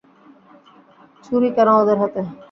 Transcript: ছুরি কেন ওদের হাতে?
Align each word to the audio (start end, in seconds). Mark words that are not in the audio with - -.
ছুরি 1.23 1.49
কেন 1.55 1.69
ওদের 1.81 1.97
হাতে? 2.01 2.21